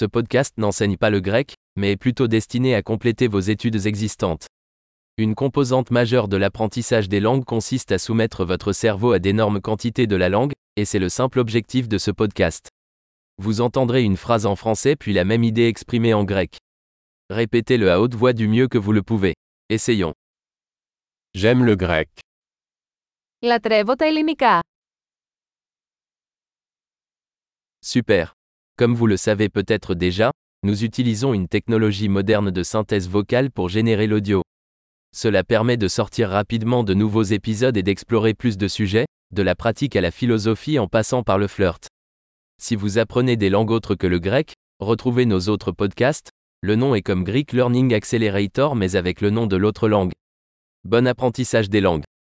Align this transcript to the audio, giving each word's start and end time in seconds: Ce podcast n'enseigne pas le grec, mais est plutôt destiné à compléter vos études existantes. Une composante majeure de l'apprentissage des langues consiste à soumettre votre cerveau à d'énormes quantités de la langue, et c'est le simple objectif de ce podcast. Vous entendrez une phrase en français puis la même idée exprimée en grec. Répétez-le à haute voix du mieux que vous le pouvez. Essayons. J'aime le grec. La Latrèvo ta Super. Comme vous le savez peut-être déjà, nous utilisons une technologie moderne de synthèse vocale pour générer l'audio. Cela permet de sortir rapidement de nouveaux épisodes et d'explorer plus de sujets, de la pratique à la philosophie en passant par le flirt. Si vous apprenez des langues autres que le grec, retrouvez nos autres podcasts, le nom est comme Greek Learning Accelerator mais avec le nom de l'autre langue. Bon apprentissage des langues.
Ce 0.00 0.06
podcast 0.06 0.54
n'enseigne 0.56 0.96
pas 0.96 1.10
le 1.10 1.20
grec, 1.20 1.56
mais 1.76 1.92
est 1.92 1.98
plutôt 1.98 2.26
destiné 2.26 2.74
à 2.74 2.80
compléter 2.80 3.28
vos 3.28 3.38
études 3.38 3.84
existantes. 3.84 4.46
Une 5.18 5.34
composante 5.34 5.90
majeure 5.90 6.26
de 6.26 6.38
l'apprentissage 6.38 7.10
des 7.10 7.20
langues 7.20 7.44
consiste 7.44 7.92
à 7.92 7.98
soumettre 7.98 8.46
votre 8.46 8.72
cerveau 8.72 9.12
à 9.12 9.18
d'énormes 9.18 9.60
quantités 9.60 10.06
de 10.06 10.16
la 10.16 10.30
langue, 10.30 10.52
et 10.76 10.86
c'est 10.86 10.98
le 10.98 11.10
simple 11.10 11.38
objectif 11.38 11.86
de 11.86 11.98
ce 11.98 12.10
podcast. 12.10 12.70
Vous 13.36 13.60
entendrez 13.60 14.02
une 14.02 14.16
phrase 14.16 14.46
en 14.46 14.56
français 14.56 14.96
puis 14.96 15.12
la 15.12 15.24
même 15.24 15.44
idée 15.44 15.66
exprimée 15.66 16.14
en 16.14 16.24
grec. 16.24 16.56
Répétez-le 17.28 17.90
à 17.90 18.00
haute 18.00 18.14
voix 18.14 18.32
du 18.32 18.48
mieux 18.48 18.68
que 18.68 18.78
vous 18.78 18.92
le 18.92 19.02
pouvez. 19.02 19.34
Essayons. 19.68 20.14
J'aime 21.34 21.62
le 21.62 21.76
grec. 21.76 22.08
La 23.42 23.58
Latrèvo 23.58 23.96
ta 23.96 24.06
Super. 27.82 28.39
Comme 28.80 28.94
vous 28.94 29.06
le 29.06 29.18
savez 29.18 29.50
peut-être 29.50 29.94
déjà, 29.94 30.32
nous 30.62 30.84
utilisons 30.84 31.34
une 31.34 31.48
technologie 31.48 32.08
moderne 32.08 32.50
de 32.50 32.62
synthèse 32.62 33.10
vocale 33.10 33.50
pour 33.50 33.68
générer 33.68 34.06
l'audio. 34.06 34.42
Cela 35.14 35.44
permet 35.44 35.76
de 35.76 35.86
sortir 35.86 36.30
rapidement 36.30 36.82
de 36.82 36.94
nouveaux 36.94 37.24
épisodes 37.24 37.76
et 37.76 37.82
d'explorer 37.82 38.32
plus 38.32 38.56
de 38.56 38.68
sujets, 38.68 39.04
de 39.34 39.42
la 39.42 39.54
pratique 39.54 39.96
à 39.96 40.00
la 40.00 40.10
philosophie 40.10 40.78
en 40.78 40.88
passant 40.88 41.22
par 41.22 41.36
le 41.36 41.46
flirt. 41.46 41.88
Si 42.58 42.74
vous 42.74 42.96
apprenez 42.96 43.36
des 43.36 43.50
langues 43.50 43.70
autres 43.70 43.96
que 43.96 44.06
le 44.06 44.18
grec, 44.18 44.54
retrouvez 44.78 45.26
nos 45.26 45.50
autres 45.50 45.72
podcasts, 45.72 46.30
le 46.62 46.74
nom 46.74 46.94
est 46.94 47.02
comme 47.02 47.22
Greek 47.22 47.52
Learning 47.52 47.92
Accelerator 47.92 48.76
mais 48.76 48.96
avec 48.96 49.20
le 49.20 49.28
nom 49.28 49.46
de 49.46 49.56
l'autre 49.56 49.90
langue. 49.90 50.12
Bon 50.84 51.06
apprentissage 51.06 51.68
des 51.68 51.82
langues. 51.82 52.04